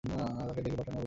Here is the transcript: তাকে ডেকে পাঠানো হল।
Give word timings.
তাকে 0.03 0.61
ডেকে 0.61 0.77
পাঠানো 0.77 0.89
হল। 0.89 0.99